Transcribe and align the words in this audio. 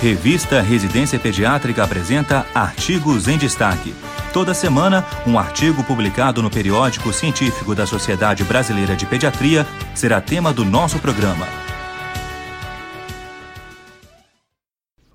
Revista 0.00 0.60
Residência 0.60 1.18
Pediátrica 1.18 1.82
apresenta 1.82 2.46
Artigos 2.54 3.28
em 3.28 3.38
Destaque. 3.38 3.94
Toda 4.30 4.52
semana, 4.52 5.02
um 5.26 5.38
artigo 5.38 5.82
publicado 5.82 6.42
no 6.42 6.50
periódico 6.50 7.10
científico 7.14 7.74
da 7.74 7.86
Sociedade 7.86 8.44
Brasileira 8.44 8.94
de 8.94 9.06
Pediatria 9.06 9.66
será 9.94 10.20
tema 10.20 10.52
do 10.52 10.66
nosso 10.66 10.98
programa. 10.98 11.46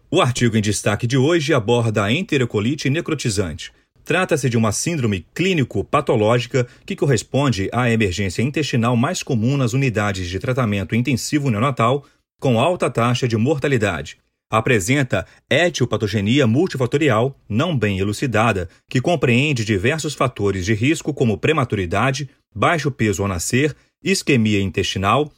O 0.10 0.20
artigo 0.20 0.58
em 0.58 0.62
destaque 0.62 1.06
de 1.06 1.16
hoje 1.16 1.54
aborda 1.54 2.04
a 2.04 2.12
enterocolite 2.12 2.90
necrotizante. 2.90 3.72
Trata-se 4.04 4.50
de 4.50 4.58
uma 4.58 4.72
síndrome 4.72 5.28
clínico-patológica 5.36 6.68
que 6.88 6.96
corresponde 6.96 7.70
à 7.72 7.90
emergência 7.92 8.42
intestinal 8.42 8.98
mais 8.98 9.22
comum 9.22 9.58
nas 9.58 9.74
unidades 9.74 10.28
de 10.28 10.40
tratamento 10.40 10.96
intensivo 10.96 11.52
neonatal, 11.52 12.04
com 12.40 12.60
alta 12.60 12.90
taxa 12.90 13.28
de 13.28 13.38
mortalidade 13.38 14.18
apresenta 14.52 15.26
etiopatogenia 15.50 16.46
multifatorial 16.46 17.40
não 17.48 17.76
bem 17.76 17.98
elucidada, 17.98 18.68
que 18.90 19.00
compreende 19.00 19.64
diversos 19.64 20.14
fatores 20.14 20.66
de 20.66 20.74
risco 20.74 21.14
como 21.14 21.38
prematuridade, 21.38 22.30
baixo 22.54 22.92
peso 22.92 23.22
ao 23.22 23.30
nascer, 23.30 23.74
isquemia 24.04 24.60
intestinal, 24.60 25.32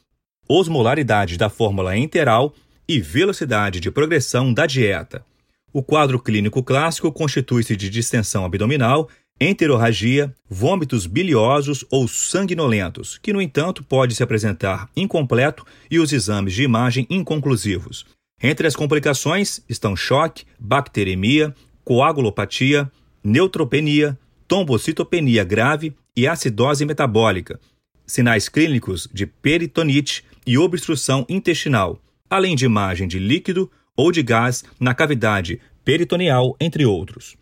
osmolaridade 0.48 1.38
da 1.38 1.48
fórmula 1.48 1.96
enteral 1.96 2.52
e 2.88 3.00
velocidade 3.00 3.78
de 3.78 3.90
progressão 3.90 4.52
da 4.52 4.66
dieta. 4.66 5.24
O 5.72 5.82
quadro 5.82 6.18
clínico 6.20 6.62
clássico 6.62 7.10
constitui-se 7.12 7.76
de 7.76 7.88
distensão 7.88 8.44
abdominal, 8.44 9.08
enterorragia, 9.40 10.32
vômitos 10.48 11.06
biliosos 11.06 11.84
ou 11.90 12.06
sanguinolentos, 12.06 13.18
que, 13.18 13.32
no 13.32 13.42
entanto, 13.42 13.82
pode 13.82 14.14
se 14.14 14.22
apresentar 14.22 14.88
incompleto 14.96 15.64
e 15.90 15.98
os 15.98 16.12
exames 16.12 16.54
de 16.54 16.62
imagem 16.62 17.06
inconclusivos. 17.10 18.06
Entre 18.46 18.66
as 18.66 18.76
complicações 18.76 19.64
estão 19.70 19.96
choque, 19.96 20.44
bacteremia, 20.60 21.54
coagulopatia, 21.82 22.92
neutropenia, 23.24 24.18
trombocitopenia 24.46 25.42
grave 25.42 25.96
e 26.14 26.28
acidose 26.28 26.84
metabólica, 26.84 27.58
sinais 28.06 28.46
clínicos 28.46 29.08
de 29.10 29.24
peritonite 29.24 30.22
e 30.46 30.58
obstrução 30.58 31.24
intestinal, 31.26 31.98
além 32.28 32.54
de 32.54 32.66
imagem 32.66 33.08
de 33.08 33.18
líquido 33.18 33.70
ou 33.96 34.12
de 34.12 34.22
gás 34.22 34.62
na 34.78 34.92
cavidade 34.92 35.58
peritoneal, 35.82 36.54
entre 36.60 36.84
outros. 36.84 37.36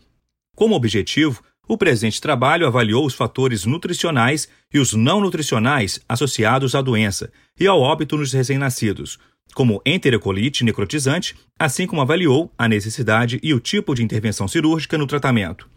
Como 0.55 0.77
objetivo, 0.77 1.42
o 1.67 1.77
presente 1.77 2.20
trabalho 2.20 2.64
avaliou 2.64 3.05
os 3.05 3.14
fatores 3.14 3.64
nutricionais 3.64 4.48
e 4.73 4.78
os 4.78 4.92
não 4.92 5.20
nutricionais 5.20 6.00
associados 6.08 6.77
à 6.77 6.80
doença 6.80 7.33
e 7.58 7.67
ao 7.67 7.80
óbito 7.80 8.17
nos 8.17 8.33
recém-nascidos, 8.33 9.19
como 9.55 9.83
enterocolite 9.85 10.65
necrotizante, 10.65 11.37
assim 11.59 11.87
como 11.87 12.01
avaliou 12.01 12.51
a 12.57 12.69
necessidade 12.69 13.39
e 13.43 13.53
o 13.53 13.61
tipo 13.61 13.95
de 13.95 14.03
intervenção 14.03 14.48
cirúrgica 14.48 14.97
no 14.97 15.07
tratamento. 15.07 15.69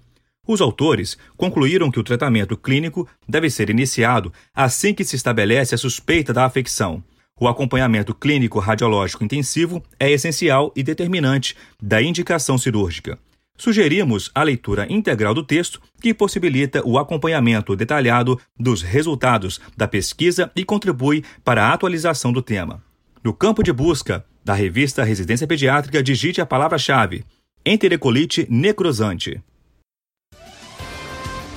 Os 0.47 0.61
autores 0.61 1.17
concluíram 1.35 1.89
que 1.89 1.99
o 1.99 2.03
tratamento 2.03 2.55
clínico 2.55 3.07
deve 3.27 3.49
ser 3.49 3.69
iniciado 3.69 4.31
assim 4.53 4.93
que 4.93 5.03
se 5.03 5.15
estabelece 5.15 5.73
a 5.73 5.77
suspeita 5.77 6.31
da 6.31 6.45
afecção. 6.45 7.03
O 7.39 7.47
acompanhamento 7.47 8.13
clínico 8.13 8.59
radiológico 8.59 9.23
intensivo 9.23 9.83
é 9.99 10.09
essencial 10.09 10.71
e 10.75 10.83
determinante 10.83 11.55
da 11.81 12.01
indicação 12.01 12.57
cirúrgica. 12.57 13.17
Sugerimos 13.57 14.29
a 14.35 14.43
leitura 14.43 14.85
integral 14.89 15.33
do 15.33 15.43
texto, 15.43 15.81
que 16.01 16.13
possibilita 16.13 16.81
o 16.85 16.99
acompanhamento 16.99 17.75
detalhado 17.75 18.39
dos 18.57 18.81
resultados 18.81 19.59
da 19.75 19.87
pesquisa 19.87 20.51
e 20.55 20.63
contribui 20.63 21.23
para 21.43 21.65
a 21.65 21.73
atualização 21.73 22.31
do 22.31 22.41
tema. 22.41 22.83
No 23.25 23.33
campo 23.33 23.63
de 23.63 23.73
busca 23.73 24.23
da 24.43 24.53
revista 24.53 25.03
Residência 25.03 25.47
Pediátrica, 25.47 26.03
digite 26.03 26.39
a 26.41 26.45
palavra-chave: 26.45 27.25
enterocolite 27.65 28.45
necrosante. 28.47 29.41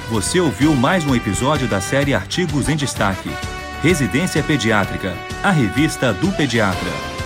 Você 0.09 0.41
ouviu 0.41 0.75
mais 0.75 1.05
um 1.05 1.15
episódio 1.15 1.69
da 1.69 1.79
série 1.79 2.15
Artigos 2.15 2.71
em 2.71 2.75
Destaque. 2.75 3.29
Residência 3.83 4.43
Pediátrica, 4.43 5.13
a 5.45 5.51
revista 5.51 6.11
do 6.15 6.33
pediatra. 6.33 7.18